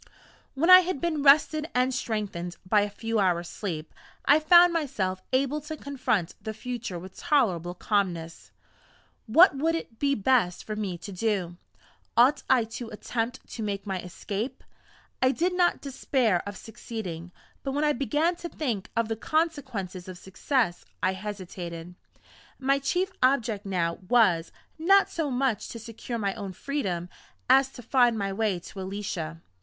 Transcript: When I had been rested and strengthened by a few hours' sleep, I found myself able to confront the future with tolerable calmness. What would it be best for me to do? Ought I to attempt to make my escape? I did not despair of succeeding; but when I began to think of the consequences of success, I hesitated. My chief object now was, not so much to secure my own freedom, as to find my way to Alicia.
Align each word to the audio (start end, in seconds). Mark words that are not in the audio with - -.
When 0.55 0.71
I 0.71 0.79
had 0.79 0.99
been 0.99 1.21
rested 1.21 1.69
and 1.75 1.93
strengthened 1.93 2.57
by 2.67 2.81
a 2.81 2.89
few 2.89 3.19
hours' 3.19 3.49
sleep, 3.49 3.93
I 4.25 4.39
found 4.39 4.73
myself 4.73 5.21
able 5.31 5.61
to 5.61 5.77
confront 5.77 6.33
the 6.43 6.55
future 6.55 6.97
with 6.97 7.15
tolerable 7.15 7.75
calmness. 7.75 8.49
What 9.27 9.55
would 9.55 9.75
it 9.75 9.99
be 9.99 10.15
best 10.15 10.63
for 10.63 10.75
me 10.75 10.97
to 10.97 11.11
do? 11.11 11.55
Ought 12.17 12.41
I 12.49 12.63
to 12.63 12.87
attempt 12.89 13.47
to 13.49 13.61
make 13.61 13.85
my 13.85 13.99
escape? 14.01 14.63
I 15.21 15.29
did 15.29 15.53
not 15.53 15.81
despair 15.81 16.41
of 16.47 16.57
succeeding; 16.57 17.31
but 17.61 17.73
when 17.73 17.83
I 17.83 17.93
began 17.93 18.35
to 18.37 18.49
think 18.49 18.89
of 18.95 19.07
the 19.07 19.15
consequences 19.15 20.07
of 20.07 20.17
success, 20.17 20.83
I 21.03 21.13
hesitated. 21.13 21.93
My 22.57 22.79
chief 22.79 23.11
object 23.21 23.67
now 23.67 23.99
was, 24.09 24.51
not 24.79 25.11
so 25.11 25.29
much 25.29 25.69
to 25.69 25.77
secure 25.77 26.17
my 26.17 26.33
own 26.33 26.53
freedom, 26.53 27.07
as 27.47 27.69
to 27.73 27.83
find 27.83 28.17
my 28.17 28.33
way 28.33 28.57
to 28.57 28.81
Alicia. 28.81 29.39